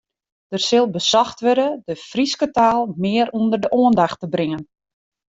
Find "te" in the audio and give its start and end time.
4.21-4.27